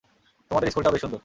তোমাদের 0.51 0.69
স্কুলটাও 0.71 0.93
বেশ 0.93 1.01
সুন্দর! 1.01 1.19